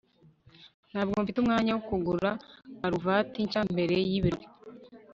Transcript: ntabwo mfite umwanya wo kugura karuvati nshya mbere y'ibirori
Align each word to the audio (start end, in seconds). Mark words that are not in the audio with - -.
ntabwo 0.91 1.15
mfite 1.21 1.37
umwanya 1.39 1.71
wo 1.75 1.81
kugura 1.89 2.29
karuvati 2.79 3.37
nshya 3.45 3.61
mbere 3.71 3.95
y'ibirori 4.09 4.45